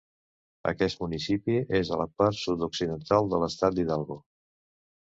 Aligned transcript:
Aquest 0.71 1.03
municipi 1.03 1.59
és 1.81 1.93
a 1.97 2.01
la 2.03 2.09
part 2.23 2.41
sud-occidental 2.41 3.33
de 3.35 3.45
l'estat 3.45 3.81
d'Hidalgo. 3.81 4.23